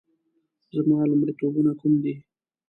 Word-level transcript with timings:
زما 0.75 0.99
لومړیتوبونه 1.09 1.71
کوم 1.79 1.93
دي؟ 2.03 2.13